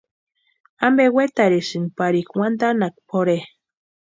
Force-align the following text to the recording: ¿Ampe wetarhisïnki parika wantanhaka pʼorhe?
¿Ampe 0.87 1.05
wetarhisïnki 1.15 1.93
parika 1.97 2.33
wantanhaka 2.39 2.99
pʼorhe? 3.09 3.37